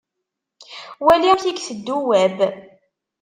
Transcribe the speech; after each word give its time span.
Wali 1.05 1.27
amek 1.31 1.43
i 1.45 1.51
iteddu 1.51 1.95
Web. 2.09 2.37